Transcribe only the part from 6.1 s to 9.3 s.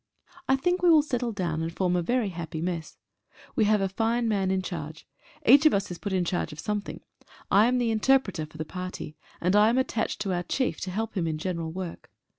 in charge of something. I am the interpreter for the party,